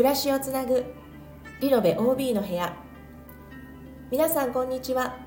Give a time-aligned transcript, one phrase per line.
[0.00, 0.82] 暮らしをつなぐ。
[1.60, 2.74] リノベ OB の部屋。
[4.10, 5.18] 皆さんこんにちは。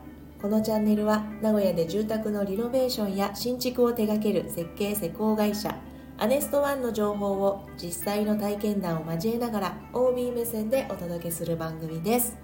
[0.42, 5.80] このチャンネルは名古屋で住宅のリノベーションや新築を手掛ける設計施工会社
[6.18, 12.36] アネストワンの情報を実際の体験談を交えながら OB 目線でお届けする番組です。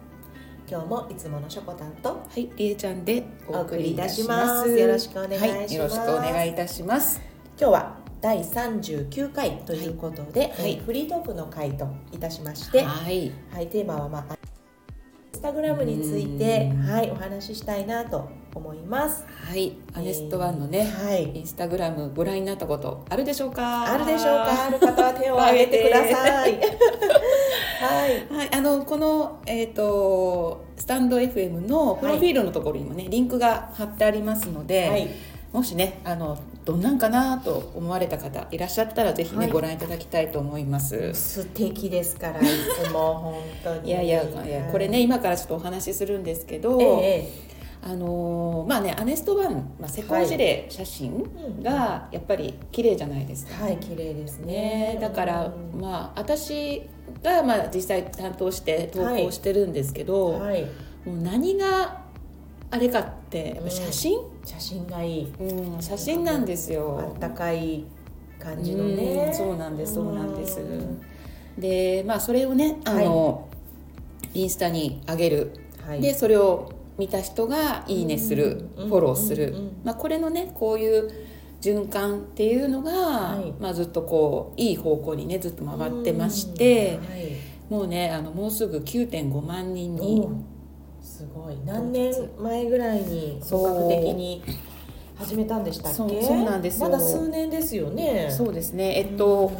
[0.70, 4.70] 今日もいつものしょこたんとはい、りえちゃんでお送りいたします。
[4.70, 5.50] よろしくお願いします。
[5.50, 7.20] はい、よろしくお願いいたします。
[7.60, 10.50] 今日は第39回ということで、はい。
[10.50, 10.72] はい。
[10.74, 14.38] えーフリートークの回といたしまして、はい、はい、テーマは、まあ、イン
[15.34, 19.24] スタグラムについてうん、はい、お話ししたいなと思います。
[19.48, 23.84] はい、アネストワンのね、はい、インスタグラムご覧になったことあるでしょうか？
[23.84, 24.66] あるでしょうか？
[24.66, 26.60] ある方は手を挙げてください。
[27.80, 35.08] はい、はい、あのこのえっ、とスタンド FM のプロフィールのところにもね、リンクが貼ってありますので、はい、
[35.54, 36.38] もしねあの
[36.70, 41.14] どんなんかなと思われた方いらっしゃったらぜひね、はいご覧いただきたいと思います。
[41.16, 42.44] 素敵ですから、い
[42.86, 43.90] つも 本当に。
[43.90, 47.30] いやいやいやこれね今からちょっとお話しするんですけど、ええ
[47.82, 53.64] あのーまあねアネストワン、まあ、施工事例写真うんがやっぱり綺麗じゃないですか。
[53.64, 54.98] はい、綺麗ですねね。
[55.02, 56.84] だからうんまあ私
[57.24, 60.64] がまあ実際担当して投稿してるんですけど、はい、
[61.06, 62.02] もう何が
[62.72, 65.34] あれかってやっぱ写真、写真がいい。
[65.40, 67.20] うん写真なんですあよっ。
[67.20, 67.86] たかい
[68.40, 69.28] 感じのね。
[69.28, 70.60] うんそうなんですそうなんです。
[70.60, 71.02] うん
[71.58, 73.50] でまあそれをねあの、
[74.34, 75.52] インスタに上げる。
[75.86, 78.90] はい、でそれを見た人が「いいね」する、うん。
[78.90, 79.54] フォローする、
[79.84, 81.12] まあ、これのねこういう
[81.62, 83.54] 循環っていうのが、はい。
[83.62, 87.00] まあ、ずっとこういい方向にねずっと回ってまして、
[87.70, 90.28] もうねあのもうすぐ9.5万人おに
[91.20, 91.58] すごい。
[91.66, 94.42] 何年前ぐらいに本格的に
[95.18, 95.98] 始めたんでしたっけ？
[95.98, 96.90] そうそうなんですよ。
[96.90, 98.30] まだ数年ですよね。
[98.32, 98.98] そうですね。
[98.98, 99.56] えっと、うん。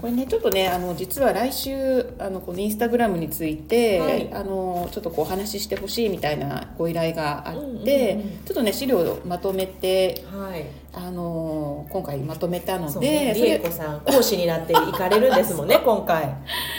[0.00, 4.32] これねちょっとねあの実は来週あのこのインスタグラムについて、はい。
[4.32, 10.64] あのちょっとこうお話ししてほしいみたいなご依頼があって、ちょっとね資料をまとめてはい。
[10.94, 16.34] あの今回まとめたのでね理恵子さん講師になって行かれるんですもんね 今回。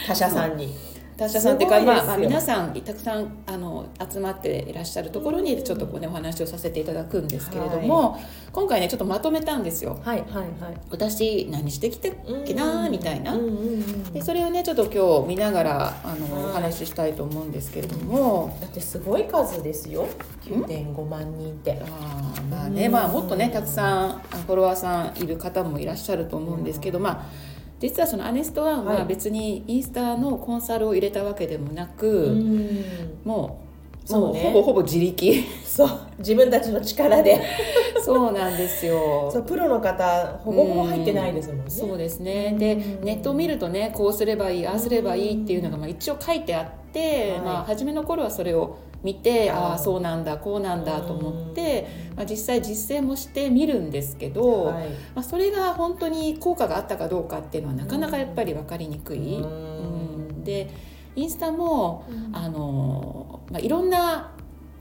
[0.07, 0.75] 他社さんに
[1.18, 8.19] 他社さんっていうか、まあまあ、皆さんたくさんあの集まっていらっしゃるところにちょっとこう、ね、お話をさせていただくんですけれども、
[8.51, 10.00] 今回ねちょっとまとめたんですよ。
[10.03, 10.78] はいはいはい。
[10.90, 12.12] 私何してきたっ
[12.46, 13.35] けなみたいな。
[13.35, 18.57] うんうんうんでそれをねちょっと今日見ながらあの、はいお話ししたいと思うんですけれども。
[18.62, 20.07] だってすごい数ですよ。
[20.45, 21.81] 9.5万人って。
[21.81, 27.52] あーまあね、うんまあ、もっとねたくさんあフォロワーさんいる方もいらっしゃると思うんですけど、まあ
[27.83, 29.05] 実はそのアネストワンははい。
[29.07, 33.19] 別にインスタのコンサルを入れたわけでもなく、うん。
[33.25, 33.59] も
[34.05, 34.41] うそうね。
[34.41, 35.44] ほぼほぼ自力。
[35.66, 35.89] そう。
[36.19, 37.41] 自分たちの力で。
[38.01, 39.29] そうなんですよ。
[39.33, 41.63] そうプロの方ほぼほぼ入ってないですもんね。
[41.67, 42.55] そうですね。
[42.57, 43.05] でうん。
[43.05, 47.41] ネットを見るとねこうすればいいああすればいいっていうのがまあ一応書いてあって、はい。
[47.41, 49.59] まあ、初めの頃はそれを見てあー。
[49.59, 54.89] ああそうなんだこうなんだと思って、まあ、実際実践もしてみるんですけど、はい。
[55.15, 59.19] まあ、それが本当に効果があったかどうかっていうのはなかなかやっぱり分かりにくい。
[59.19, 59.43] うん。
[59.43, 60.43] うん。
[60.43, 60.69] で
[61.15, 62.35] インスタもうん。
[62.35, 64.31] あの、まあ、いろんな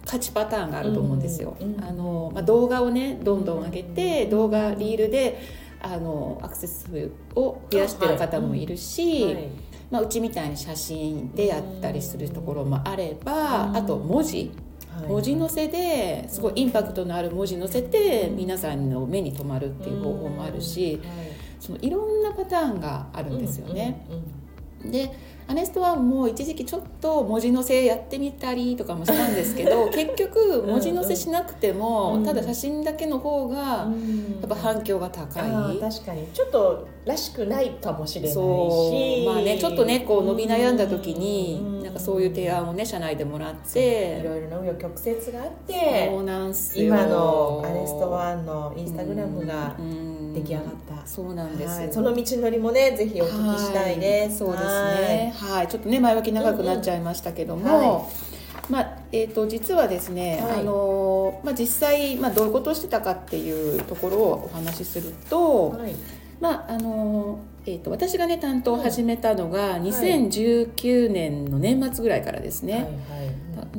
[0.04, 1.56] 勝ちパターンがあると思うんですよ。
[1.80, 5.40] あのまあ、動画をねどんどん上げて、うん動画リールで
[5.80, 9.48] あのアクセス数を増やしてる方もいるし、はい
[9.92, 13.76] まあ、うちみたいに写真でやったりするところもあれば、うん。
[13.76, 14.50] あと文字。
[14.90, 15.06] はい。
[15.06, 20.98] 文字載せですごいインパクトのある文字載せて皆さんの目に留まるっていう方法もあるし、
[21.60, 24.06] そのいろんなパターンがあるんですよね。
[24.82, 25.14] で
[25.48, 32.24] アネストワンも一時期ちょっと文字載せやってみたりとかもしたんですけど 結局文字載せしなくても、うん。
[32.24, 35.42] ただ写真だけの方がうんやっぱ反響が高い。
[35.42, 36.26] あー確かに。
[36.32, 38.38] ちょっとらしくないかもしれないし。
[39.26, 41.82] まあねちょっとねこう伸び悩んだ時に、うん。
[41.82, 46.86] なんかそういう提案をね社内でもらっいてろいろな紆余曲折があってそうなんすよ。
[46.86, 51.06] 今のアネストワンのインスタグラムがうん出来上がった。
[51.06, 51.92] そうなんです、はい。
[51.92, 54.44] その道のりもねぜひお聞きしたいです。
[54.44, 54.56] はい。
[54.56, 55.68] そうですねはい。
[55.68, 57.82] ちょっとね前置き長くなっちゃいましたけども、うんうん。
[57.82, 58.08] は
[58.68, 60.60] まあえー、と実はですね、はい。
[60.60, 65.94] あのまあ、実際、まあ、どういうことをしてたかっていうところをお話しすると、はい。
[66.40, 72.88] まああのえー、と私がね担当を始めたのが2019年の年末ぐらいからですね、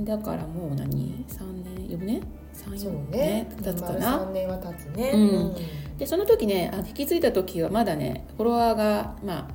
[0.06, 1.44] だだからもう何3
[1.78, 2.22] 年4年？
[2.54, 3.48] そう34ね。
[3.58, 5.12] 年経つか丸な3年は経つね。
[5.14, 5.56] うん。
[5.98, 9.48] でその時ねあ引き継いだ時はまだねフォロワーが、まあ、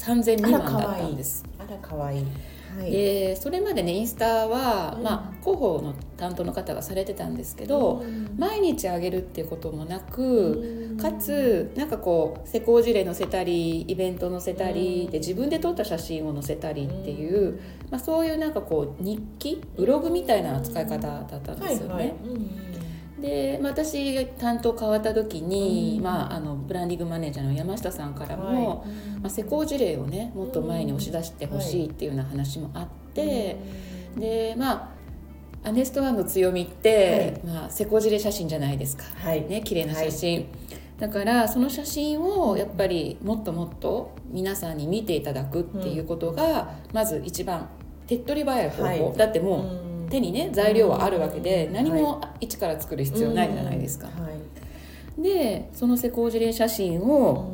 [0.00, 1.06] 20003000未満だった。
[1.06, 1.44] んです。
[1.58, 2.20] あらかわい。
[2.20, 2.24] い
[2.78, 2.90] はい。
[2.90, 5.02] でそれまでねインスタは、うん。
[5.02, 8.02] まあ、広報の担当の方がされてたんですけど、
[8.38, 15.10] 毎日あげるっていうこともなく、かつなんかこう施工事例載せたりイベント載せたり、うん。
[15.10, 17.60] で自分で撮った写真を載せたりっていう、
[17.90, 21.94] まあ、そういうなんかこう日記ブログみたいな扱い方だったんですよね。
[21.94, 22.16] はいはい。
[22.24, 22.69] うん
[23.20, 28.88] で、まあ、私担当変わった時に、うんまあ、あのブランディングマネージャーの山下さんからも、はい。
[29.20, 33.56] まあ、施工事例をねもっと前に押し出してほしいっていうような話もあって、
[34.16, 34.94] でま
[35.62, 39.04] あアネストワンの強みって、まあ、施工事例写真じゃないですか。
[39.16, 39.46] はい。
[39.46, 40.46] ね綺麗な写真、
[40.98, 47.68] だからその写真をやっぱりもっともっと皆さんに見ていただくっていうことが、まず一番
[48.06, 49.16] 手っ取り早い方法、はい。
[49.16, 51.72] だってもう、うん手にね材料はあるわけで、うん。
[51.72, 54.06] 何も一から作る必要ないじゃないですか。
[54.06, 54.12] は
[55.18, 55.22] い。
[55.22, 57.52] でその施工事例写真を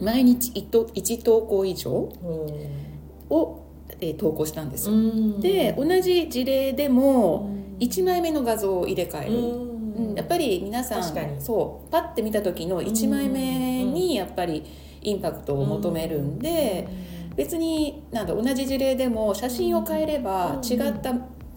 [0.00, 3.64] 毎日 1, 1投稿以上を、
[4.00, 4.94] えー投稿したんですよ。
[5.40, 7.50] で同じ事例でも
[7.80, 9.32] 1枚目の画像を入れ替える。
[9.32, 10.14] うん。
[10.14, 14.64] やっぱり皆さんそうパッて見た時の1枚目にやっぱり
[15.00, 16.86] インパクトを求めるんで、
[17.34, 21.14] 別になんだ同じ事例でも写真を変えれば違った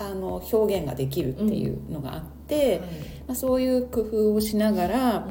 [0.10, 2.82] あの表現ができるっていうのがあって、
[3.28, 5.28] まあ、そういう工夫をしながら、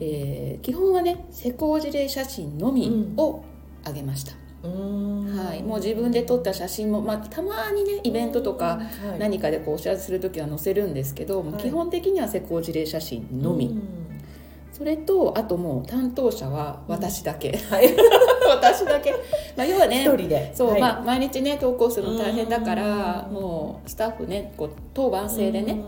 [0.00, 3.44] えー基本はね施工事例写真のみを
[3.86, 4.32] 上げました、
[4.66, 8.80] はい、もう自分で撮った写真も、まあ、たまにねイベントとか
[9.18, 11.62] 何かでこうお知らせする時は載せるんですけど、はい。
[11.62, 13.78] 基本的には施工事例写真のみ、
[14.76, 17.94] それとあともう担当者は私だけ、はい。
[18.50, 19.12] 私だけ、
[19.56, 20.52] まあ、要はね一人で。
[20.52, 20.80] そう、はい。
[20.80, 23.34] まあ、毎日ね投稿するの大変だからうん。
[23.34, 25.80] もうスタッフねこう当番制でね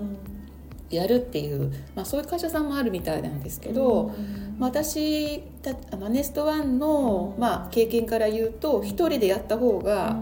[0.89, 4.13] やるっていう、まあ、そういう会社さんもあるみたいなんですけど、
[4.57, 10.17] まあ私たあのネストワンの、まあ、経験から言うと一人でやった方が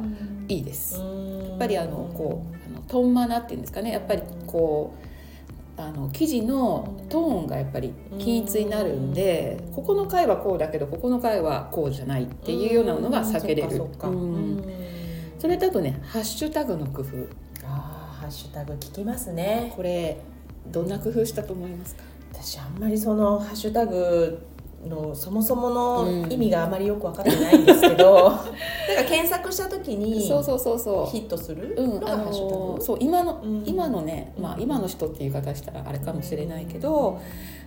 [0.48, 0.98] いいです。
[0.98, 5.13] やっぱりあのこうあのトンマナっていうんですかねやっぱりこう
[5.76, 13.82] あの記事のトーンがやっぱり均一になるんでここの回はこうだけどここの回はこうじゃないっていうようなのが避けれる。
[15.38, 17.08] それだとねハッシュタグの工夫。
[17.64, 19.72] あーハッシュタグ聞きますね。
[19.74, 20.18] これ
[20.68, 22.02] どんな工夫したと思いますか？
[22.32, 24.46] 私あんまりそのハッシュタグ
[24.88, 28.44] のそもそもうんの意味があまりよく分かってないんですけど、 なんか
[29.08, 31.06] 検索した時にそうそうそうそう。
[31.10, 31.74] ヒットする？
[31.78, 33.62] うん、あそう今の、うん。
[33.66, 37.18] 今のね、まあ、うん今の人っていう言い方したらあれかもしれないけど、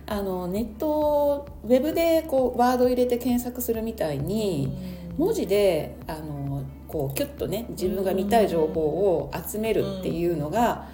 [0.06, 4.68] あのネットウェブでこうワードを入れて検索するみたいに、
[5.16, 10.86] 文字であのこうキュッとね自分が見たい情報を集めるっていうのが、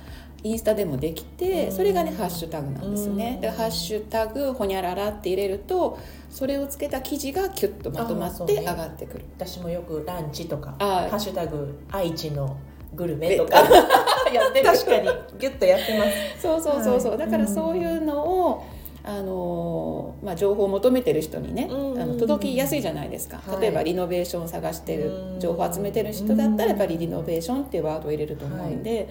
[0.44, 1.72] インスタでもできてうん。
[1.72, 3.32] それがねハッシュタグなんですよね。
[3.36, 3.40] うん。
[3.40, 5.98] でハッシュタグほにゃららって入れると
[6.30, 9.24] それをつけた記事がキュッとまとまって上がってくる。
[9.36, 12.56] 私もよくランチとかあハッシュタグ愛知の
[12.94, 13.58] グルメとか
[14.32, 15.04] やってる確かに。
[15.38, 16.42] ギュッとやってます。
[16.42, 17.18] そうそうそうそう、はい。
[17.18, 18.64] だからそういうのを、
[19.02, 22.00] あのまあ、情報を求めてる人にね、うん。
[22.00, 23.60] あの届きやすいじゃないですか、はい。
[23.60, 25.40] 例えばリノベーションを探してる、うん。
[25.40, 29.08] 情報を集めてる人だったらやっぱりリノベーションっていうワードを入れると思うんで,、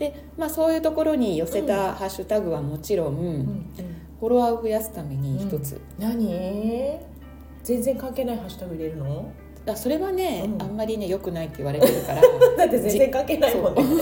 [0.00, 3.66] でまあ、そういうところに寄せたハッシュタグはもちろん、うん
[4.18, 6.28] フォロワーを増やすために一つ、何？
[7.62, 9.32] 全然関係ないハッシュタグ入れるの？
[9.66, 10.62] あそれはね、うん。
[10.62, 12.20] あんまりね良くないって言われてるから。
[12.56, 13.82] だって全然関係ないもんね。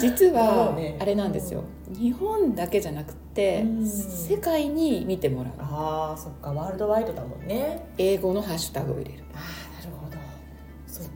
[0.00, 3.86] 実はあれなんですよ、日本だけじゃなくて、うん。
[3.86, 5.52] 世界に見てもらう。
[5.60, 6.52] あーそっか。
[6.52, 7.86] ワールドワイドだもんね。
[7.98, 9.24] 英語のハッシュタグを入れる。
[9.34, 9.63] ああ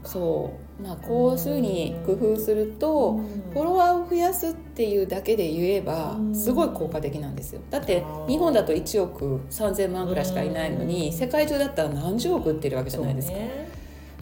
[0.04, 3.52] そうまあこういうふうに工夫すると、うん。
[3.52, 6.34] フォロワーを増やすっていうだけで言えばうん。
[6.34, 7.60] すごい効果的なんですよ。
[7.70, 11.12] だって日本だと1億3000万ぐらいしかいないのにうん。
[11.12, 13.36] 世界中だったら何十億売ってるわけじゃないですか。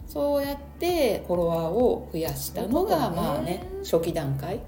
[0.07, 4.59] そうやってフォロワーを増やしたのがまあね初期段階。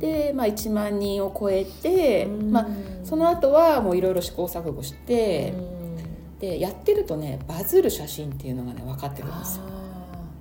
[0.00, 2.52] で、まあ、1万人を超えて、うん。
[2.52, 2.66] まあ、
[3.02, 5.75] その後はもういろいろ試行錯誤してうん
[6.40, 9.64] でやってるとねバズる写真っていうのがね分かってくるんですよ。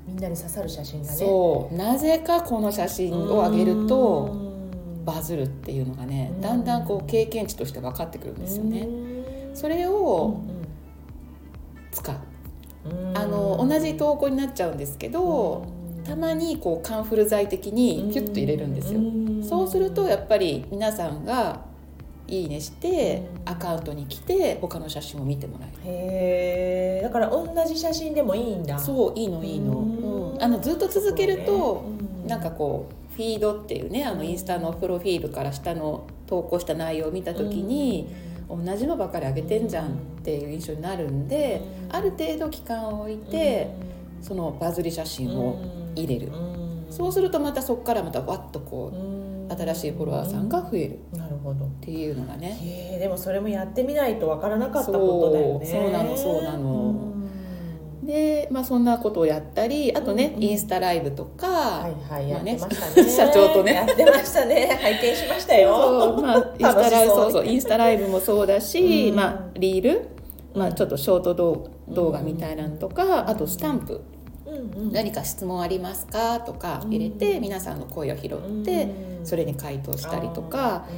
[0.08, 1.18] みんなに刺さる写真がね。
[1.18, 1.76] そう。
[1.76, 5.06] なぜかこの写真を上げるとうん。
[5.06, 6.42] バズるっていうのがねうん。
[6.42, 8.82] だんだんこう経験値として分かってくるんですよね。
[8.82, 9.56] うん。
[9.56, 10.42] それを
[11.92, 12.16] 使う。
[12.90, 13.18] うん。
[13.18, 15.66] あの同じ投稿になっちゃうんですけど
[16.04, 19.00] たまにこうカンフル剤的にピュッと入れるんですよ。
[19.44, 21.66] そうするとやっぱり皆さんが
[22.28, 23.52] いいねしてうん。
[23.52, 25.76] アカウントに来て他の写真を見てもらえる。
[25.84, 28.80] へえだから同じ写真でもいいんだ。
[28.80, 29.74] そういいのいいの。
[29.74, 30.34] うん。
[30.34, 32.28] うんあのずっと続けるとうん。
[32.28, 38.10] なんかこうフィードっていうねあのインスタのプロフィールから下の投稿した内容を見た時に
[38.50, 39.92] 同じのばかり上げてんじゃんっ
[40.24, 43.74] ていう印象になるんである程度期間を置いて
[44.22, 45.62] そのバズり写真を
[45.96, 46.88] 入れる、うん。
[46.90, 51.00] そうするとまたそこからまたわっとこううん新しいフォロワーさんが増える。
[51.14, 51.66] なるほど。
[51.66, 52.58] っていうのがね。
[52.62, 55.66] へえでもそれもやってみないとわからなかったことだよね。
[55.66, 56.72] そうなのそうなの。
[58.02, 58.06] うん。
[58.06, 60.44] で、まあ、そんなことをやったりあとね、うんうん。
[60.44, 63.10] インスタライブとか、はいはいやってましたね。
[63.10, 63.74] 社長とね。
[63.74, 64.80] やってましたね。
[64.82, 65.76] 拝見しましたよ。
[65.76, 67.32] そうまあ、インスタライブそう。
[67.32, 69.16] そうインスタライブもそうだし、うん。
[69.16, 70.08] まあ、リール、
[70.54, 70.76] まあ、うん。
[70.76, 74.02] ちょっとショート動動画みたいなのとかあとスタンプ。
[74.48, 74.92] うんうん。
[74.92, 78.30] 何か質問ありますかとか入れて皆さんの声を拾っ
[78.64, 80.90] てうんそれに回答したりとかあ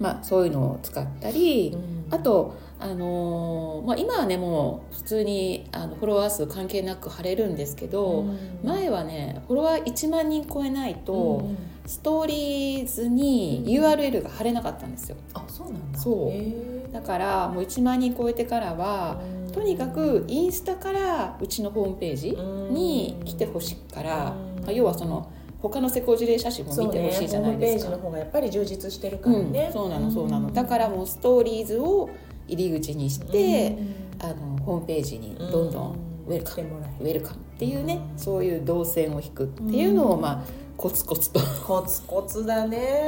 [0.00, 1.76] まあ、そういうのを使ったり
[2.10, 8.38] あと、あのーまあ、今はねもう普通にあのフォロワー数関係なく貼れるんですけど、うん。
[8.64, 11.12] 前はねフォロワー1万人超えないと、
[11.44, 15.16] うんストーリーズに URL が貼れなかったんですよ。
[15.34, 15.98] あそうなんだ。
[15.98, 16.92] そう。
[16.92, 19.52] だからもう1万人超えてからはうん。
[19.52, 22.30] とにかくインスタからうちのホームページ
[22.72, 24.34] に来てほしいから、
[24.72, 25.30] 要はその
[25.68, 27.90] 他の施工事例写真も見てほしいじゃないですか。
[27.90, 27.96] ね。
[27.96, 30.52] ホームページの方がやっぱり充実してるからね、うん、そうなのそうなの。
[30.52, 32.10] だからもうストーリーズを
[32.46, 33.78] 入り口にして、
[34.20, 36.68] あのホームページにどんどんウェルカム、
[37.00, 38.18] ウェルカムっていうね、うん。
[38.18, 43.06] そういう動線を引くっていうのを、まあコツコツとコツコツだね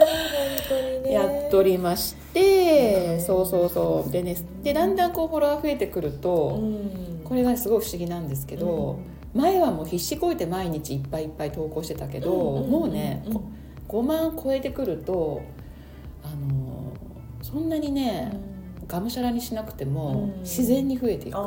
[0.68, 1.12] 本当にね。
[1.12, 3.20] やっとりまして、うん。
[3.20, 4.10] そうそうそう。
[4.12, 7.20] でねでだんだんこうフォロワー増えてくると、うん。
[7.24, 9.00] これがすごい不思議なんですけど、
[9.34, 13.42] 前はもう必死こいて毎日いっぱいいっぱい投稿してたけど、うんもうね、うんこ
[13.88, 15.42] 5万超えてくると
[16.24, 16.92] あの
[17.40, 18.32] そんなにね、
[18.88, 20.40] がむしゃらにしなくてもうん。
[20.42, 21.36] 自然に増えていく。
[21.36, 21.42] うん。
[21.42, 21.46] 不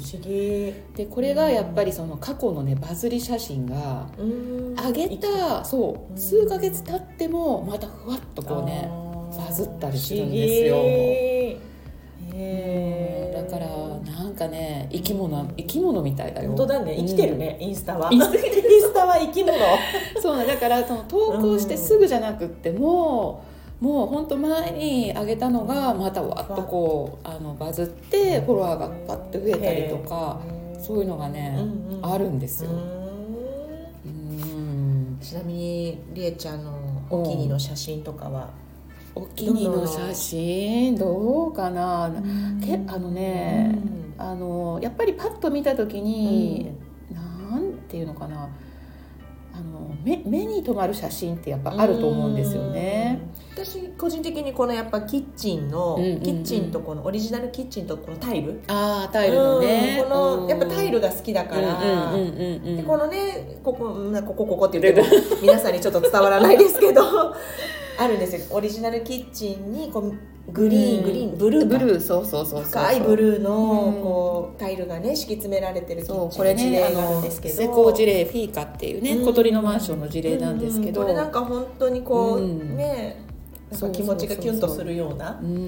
[0.00, 0.72] 思議。
[0.94, 4.74] でこれがやっぱりその過去のねバズり写真がうん。
[4.74, 6.18] 上げたそううん。
[6.18, 8.88] 数ヶ月経ってもまたふわっとこうね
[9.36, 10.76] バズったりするんですよ。
[10.76, 10.90] 不思議。
[10.90, 12.73] へー
[14.46, 16.48] かね生き物生き物みたいだよ。
[16.48, 16.96] 本当だね。
[16.98, 18.12] 生きてるね、インスタは。
[18.12, 19.04] インスタ。
[19.04, 19.54] は生き物。
[20.20, 23.44] そうねだからその投稿してすぐじゃなくっても、
[23.80, 30.40] もう本当前に上げたのがまたわっとこうあのバズってフォロワーがパッと増えたりとか
[30.80, 31.60] そういうのがね、う
[31.92, 32.06] んうん。
[32.06, 32.70] あるんですよ。
[32.70, 32.78] うん。
[34.08, 35.18] うん。
[35.20, 36.72] ちなみにりえちゃんの
[37.10, 38.48] お気に入りの写真とかは？
[39.14, 42.10] お気に入りの写真どうかな、
[42.64, 43.78] けあのね、
[44.18, 46.72] あのやっぱりパッと見た時に、
[47.10, 48.48] なんていうのかな。
[49.56, 53.20] あの目目に留まる写真ってやっぱあると思うんですよね。
[53.52, 56.20] 私個人的にこのやっぱキッチンの、うんうんうん。
[56.22, 58.60] キッチンとこのオリジナルキッチンとこのタイル。
[58.66, 60.10] ああタイルのね、うん。
[60.10, 65.06] このやっぱタイルがが好きだから、うんうんうんうんうんでこのねここなここここって言っても
[65.42, 67.02] 皆さんにちょっと伝わらないですけど
[67.98, 68.56] あるんですよ。
[68.56, 70.14] オリジナルキッチンにこう
[70.52, 71.04] グリーン、うん。
[71.04, 72.62] グリーンブルーかブルーそうそうそう。
[72.62, 74.02] 深いブルーのうん。
[74.02, 77.54] こうタイルがね敷き詰められてるそうこれの事例があるねあのんですけど。
[77.54, 79.24] 施工事例フィーカっていうね、うん。
[79.24, 81.06] 小鳥のマンションの事例なんですけど、うん。
[81.06, 82.76] これなんか本当にこう、うん。
[82.76, 83.24] ね
[83.70, 85.40] なんか気持ちがキュンとするような。
[85.42, 85.48] うん。
[85.48, 85.58] う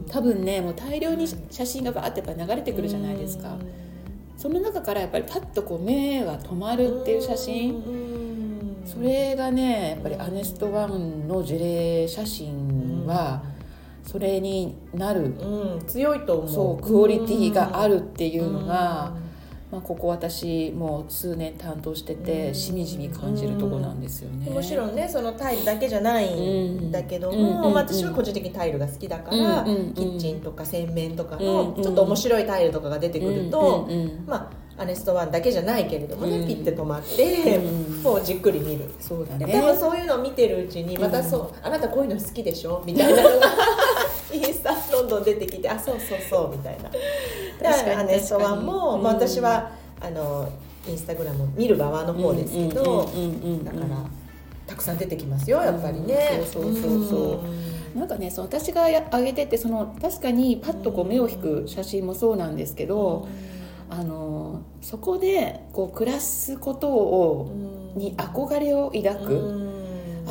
[0.00, 0.04] ん。
[0.08, 3.56] 多分ねもう大量に写真がバーってやっぱ流れてくるじゃないですか、
[4.36, 7.82] その中からやっぱりパッとこう目が止まるっていう写真、
[8.84, 13.42] それがねやっぱりアネストワンの事例写真は
[14.04, 16.52] それになる、うん、強いと思う。
[16.52, 19.24] そうクオリティがあるっていうのが、うん。
[19.72, 22.54] まあ、ここ私もう数年担当しててうん。
[22.54, 24.48] しみじみ感じるとこなんですよね。
[24.50, 27.44] もちろんねそのタイルだけじゃないんだけども、うん。
[27.44, 27.56] うん。
[27.56, 27.74] うん。
[27.74, 29.68] まあ私は個人的にタイルが好きだから、うん。
[29.68, 29.76] うん。
[29.76, 29.94] うん。
[29.94, 31.42] キッチンとか洗面とかうん。
[31.42, 31.76] うん。
[31.76, 33.94] のちょっと面白いタイルとかが出てくると、うん。
[33.94, 34.00] うん。
[34.02, 34.24] うん。
[34.26, 36.46] まあアネストワンだけじゃないけれどもね、うん。
[36.48, 38.02] ピッて止まって、うん。
[38.02, 38.90] こうじっくり見る。
[39.00, 42.82] そうだでね多分そういうのを見てるうちにまたそう、あなたこういうの好きでしょ？
[42.84, 43.46] みたいなのが
[44.34, 46.90] インスタどんどん出てきてあそうそうそうみたいな。
[47.62, 49.02] だからアネストワンも、うん。
[49.02, 50.48] まあ、私はあの
[50.88, 53.08] インスタグラムを見る側の方ですけど、
[53.64, 53.86] だから
[54.66, 57.08] たくさん出てきますよやっぱりね、うんそうそうそう。
[57.08, 57.40] そ
[57.96, 63.28] うなんかねその私がや上げててその確かにパッとこう目を引く写真もそうなんですけど、
[63.88, 67.52] あのそこでこう暮らすことを
[67.94, 69.63] に憧れを抱く、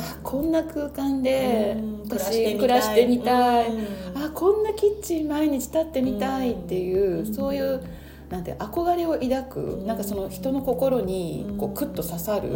[0.04, 3.66] あこんな空間で私暮らしてみたい、
[4.14, 7.34] あこんなキッチン毎日立ってみたいっていう、うん。
[7.34, 7.82] そういう
[8.30, 9.86] なんて憧れを抱く、ん。
[9.86, 12.50] なんかその人の心にこうクッと刺さる、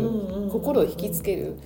[0.51, 1.59] 心を引きつける、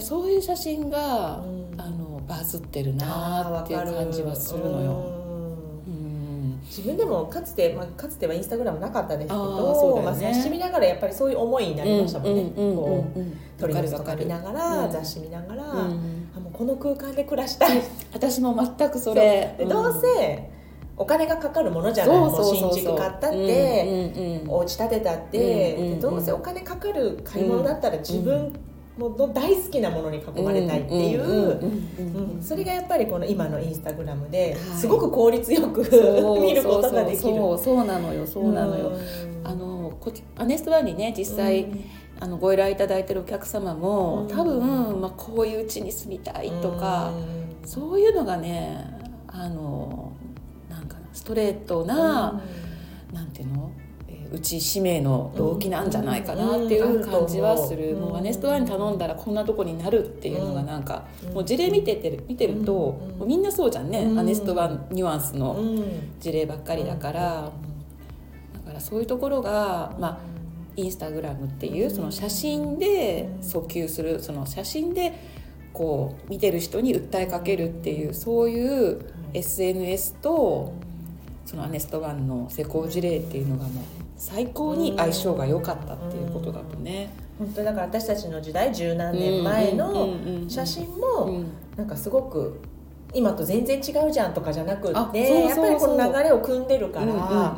[0.00, 1.80] そういう写真が、うん。
[1.80, 5.17] あのバズってるなっていう感じはするのよ。
[6.68, 10.02] うん自分でもかつて、まあ、かつてはインスタグラムなかったですけどね。
[10.02, 13.38] まあ、雑誌見ながらやっぱりそういう思いになりましたもんね、うんうこううん。
[13.58, 14.92] 鳥の巣とわか見ながら、うん。
[14.92, 16.28] 雑誌見ながら、うん。
[16.36, 17.82] あもうこの空間で暮らしたい。
[18.12, 19.54] 私も全くそれ。
[19.58, 20.50] でどうせ
[20.96, 22.16] お金がかかるものじゃない。
[22.16, 24.50] もう新築買ったって、うんうんうん。
[24.50, 25.94] お家建てたって、うんうんうん。
[25.96, 28.52] でどうせお金かかる買い物だったら自分
[28.98, 31.26] の大好きなものに囲まれたいっていう。
[31.26, 34.78] んんうんうんうんそれがやっぱりこの今のインスタグラムではい。
[34.78, 36.40] すごく効率よくそう。
[36.42, 37.20] 見ることができる。
[37.20, 39.46] そうなのよそうなのよ、うん。
[39.46, 41.84] あのこアネストワンにね実際、うん。
[42.20, 44.28] あのご依頼いただいてるお客様も、うん。
[44.28, 47.12] 多分、まあ、こういう家に住みたいとか、
[47.62, 47.68] うん。
[47.68, 48.84] そういうのがね
[49.26, 50.12] あの
[50.70, 52.40] なんかなストレートな、
[53.12, 53.67] なんていうの、えー
[54.32, 55.90] うち使命の動機なん。
[55.90, 58.98] じゃないかなっていう感じはする、もうアネストワンに頼ん。
[58.98, 59.34] だらこん。
[59.34, 60.82] なとこになるっていうのがなん。
[60.82, 63.42] か、もう事例見ててる見てると、もうみん。
[63.42, 63.90] なそうじゃん。
[63.90, 65.56] ね、アネストワンニュアンスの
[66.20, 67.52] 事例ばっかりだから、
[68.54, 70.38] だからそういうところが、まあ
[70.78, 75.12] インスタグラムっていうその写真で訴求するその写真で
[75.72, 79.00] こう見てる人に訴えかけるっていうそういう
[79.34, 80.72] SNS と
[81.44, 83.84] そのアネストワンの施工事例っていうのがもう
[84.18, 87.14] 最高に相性が良かったっていうことだとね。
[87.38, 90.14] 本当だから私たちの時代十何年前の
[90.48, 91.46] 写真うもん
[91.76, 92.60] なんかすごく
[93.14, 97.56] 今と全然違うじゃんとかじゃなくあってやっぱりこの流れを組んでるから、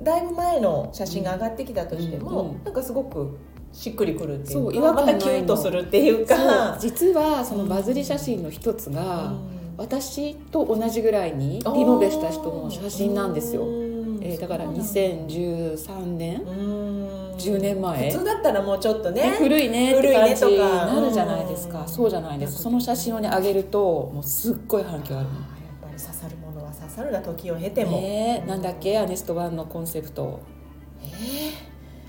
[0.00, 3.38] だいぶ前の写真が上がってきたとしても、うんうんなんかすごく
[3.72, 6.76] しっくりくるっていそうかまたキュンとするっていうか。
[6.78, 9.62] 実はそのバズり写真の一つが、うん。
[9.78, 13.91] 私と同じぐらいにリノベした人の写真なんですよ、うん
[14.24, 16.42] えーだからそうなんだ2013年？
[16.42, 17.34] うん。
[17.36, 18.10] 10年前？
[18.12, 19.22] 普通だったらもうちょっとね。
[19.22, 20.44] ね、古いねって感じ。
[20.46, 20.86] にねとか。
[20.86, 21.88] なるじゃないですか、うん。
[21.88, 25.36] そうじゃないですその写真をね上げるともうすっごい反響あるやっ
[25.82, 28.48] ぱり刺さるものは刺さるな時を経ても、ねえ。
[28.48, 30.40] なんだっけアネストワンのコンセプト。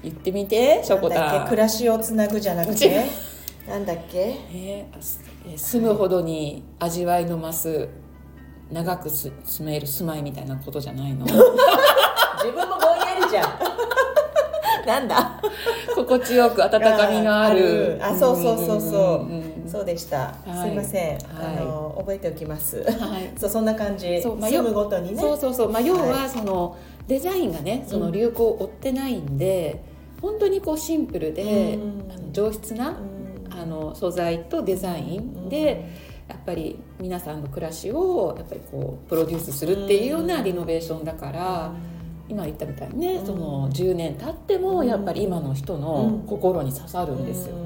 [0.04, 3.06] 言ってみてショコなん暮らしをつなぐじゃなくて？
[3.68, 4.36] なんだっけ？
[4.52, 7.90] えー住むほどに味わいの増す
[8.72, 11.26] 長くす住める住まいみたいなことじゃないの？
[12.44, 13.60] 自分もぼんやりじゃん。
[14.86, 15.40] なんだ？
[15.96, 17.98] 心地よく温かみのある。
[18.02, 19.28] あそうそうそうそ
[19.66, 19.70] う。
[19.70, 20.70] そうでした、はい。
[20.70, 21.20] すいません、はい。
[21.58, 22.86] あの覚えておきます。
[23.38, 24.22] そうそんな感じ。
[24.22, 25.22] そうまあ住むごとにね。
[25.22, 26.76] そうそうそう、まあ、要ははその
[27.08, 29.82] デザインがねその流行を追ってないんで、
[30.22, 32.12] 本当にこうシンプルで、うん。
[32.14, 33.54] あの上質な、うん。
[33.58, 35.86] あの素材とデザインで、
[36.28, 41.72] やっぱり皆さんの暮らしをやっぱりこうプロデュースするっていうようなリノベーションだから、
[42.34, 43.26] 今言ったみたいにね、うん。
[43.26, 47.56] その10年経ってもやっぱり今の人の心に刺さるんですよ。
[47.56, 47.64] うん。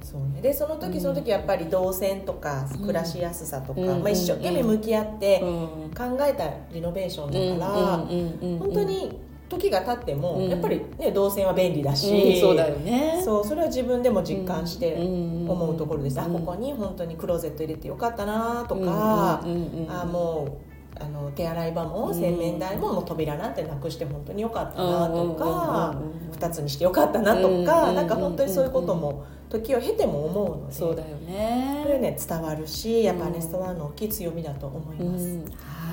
[0.00, 2.86] そうね、でその時その時やっぱり動線とかうん。
[2.86, 4.02] 暮らしやすさとか、うん。
[4.02, 5.48] まあ、一生懸命向き合ってうん。
[5.90, 8.08] 考えたリノベーションだから、うん。
[8.08, 8.38] うん。
[8.40, 8.52] うん。
[8.52, 8.58] うん。
[8.60, 10.48] 本当に時が経っても、うん。
[10.50, 12.40] やっぱり、ね、動線は便利だし、うん。
[12.40, 13.20] そうだよね。
[13.24, 19.42] そうそれは自分でも実感して思思うところです、あここに本当にクローゼット入れてよかったなとか、
[19.88, 20.67] あもう
[21.00, 25.94] あの手洗い場も洗面台ももう扉なんてなくして本当によかったなとか、
[26.32, 31.80] 2つにしてよかったなとか、うんなんか本当にそういうことも時を経ても思うのでそうだよね。
[31.82, 35.44] これね伝わるしやっぱアネストワンの大きい強みだと思います、うん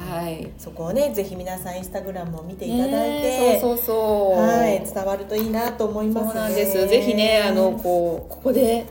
[0.06, 0.52] はい。
[0.58, 4.40] そこをねぜひ皆さんインスタグラムを見ていただいて、ねそうそうそう。
[4.40, 6.88] はい、伝わるといいなと思います、ね、そうなんです。
[6.88, 8.86] ぜひね、あのこうここで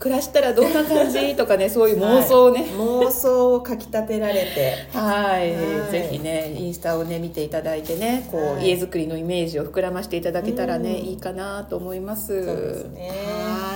[0.00, 1.36] 暮らしたらどんな感じ？
[1.36, 2.62] とかね、 そういう妄想をね。
[2.62, 4.74] はい妄想をかきたてられて。
[4.92, 5.92] はい、はい。
[5.92, 8.68] ぜひねインスタをね見ていただいてねこう、はい。
[8.68, 10.96] 家づくりのイメージを膨らましていただけたらね、うん。
[10.96, 12.44] いいかなと思います。
[12.44, 13.10] そうですね。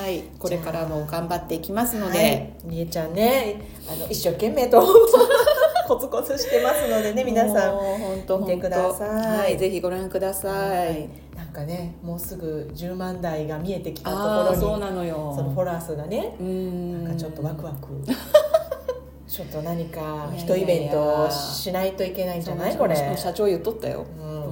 [0.02, 0.22] はい。
[0.38, 4.80] これからも頑張っていきますので、はい、りえちゃんねあの一生懸命と
[5.86, 7.76] コツコツしてますのでね皆さん。
[7.76, 9.08] 本当見てください。
[9.10, 9.58] はい。
[9.58, 14.22] ぜひご覧ください、なんかねもうすぐ10万台が見えてきたとこ
[14.68, 15.32] ろになのよ。
[15.36, 17.04] そのフォロワー数がねうん。
[17.04, 17.88] なんかちょっとワクワク。
[19.26, 22.76] ちょっと何か一イベントをしないといけないんじゃない？
[22.76, 22.94] これ。
[23.16, 24.04] 社長言っとったよ、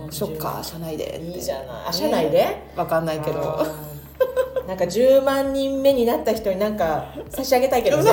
[0.05, 0.11] うん。
[0.13, 1.21] ショッカー社内で。
[1.23, 1.67] いいじゃない。
[1.89, 2.63] あ社内で？
[2.77, 3.65] わかんないけど。
[4.67, 8.11] なんか10万人目になった人になんか差し上げたいけどね。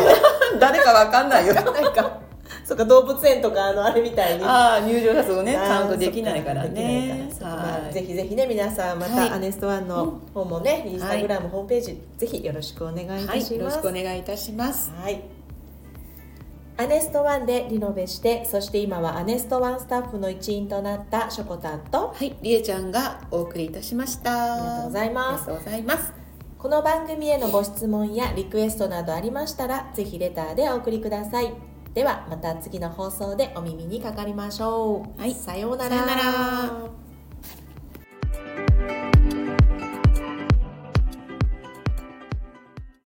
[0.59, 1.53] 誰かわかんないよ。
[1.55, 2.18] なんか
[2.69, 7.27] そうか動物園とかあのあれみたいにああ入場者数をねカウントできないからね
[7.91, 14.91] ぜひぜひね皆さんまはいたアネストワンの方もね、インスタグラムホームページぜひよろしくお願いいたはい、しますよろしくお願いいたします。
[14.91, 15.19] はい。
[16.77, 24.53] アネストワンでリノベして、そして今はアネストワンスタッフの一員となったショコタンと、はい、りえちゃんがお送りいたしました。
[24.53, 26.13] ありがとうございますありがとうございます。
[26.59, 31.68] この番組へのご質問やリクエストなどありましたら、ぜひレターでお送りください。
[31.93, 35.19] ではまた次の放送でお耳にかかりましょう。
[35.19, 35.89] はいさようなら。
[35.89, 37.08] さようなら